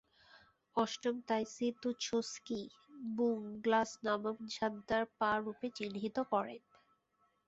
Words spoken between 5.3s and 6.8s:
রূপে চিহ্নিত করেন।